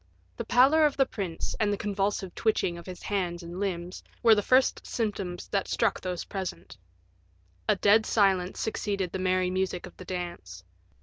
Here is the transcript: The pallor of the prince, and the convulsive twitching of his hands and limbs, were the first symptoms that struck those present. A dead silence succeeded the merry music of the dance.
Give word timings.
The 0.37 0.45
pallor 0.45 0.83
of 0.87 0.97
the 0.97 1.05
prince, 1.05 1.55
and 1.59 1.71
the 1.71 1.77
convulsive 1.77 2.33
twitching 2.33 2.75
of 2.75 2.87
his 2.87 3.03
hands 3.03 3.43
and 3.43 3.59
limbs, 3.59 4.03
were 4.23 4.33
the 4.33 4.41
first 4.41 4.83
symptoms 4.87 5.47
that 5.49 5.67
struck 5.67 6.01
those 6.01 6.25
present. 6.25 6.75
A 7.69 7.75
dead 7.75 8.07
silence 8.07 8.59
succeeded 8.59 9.11
the 9.11 9.19
merry 9.19 9.51
music 9.51 9.85
of 9.85 9.95
the 9.97 10.05
dance. 10.05 10.63